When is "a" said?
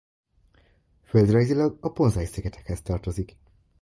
1.81-1.91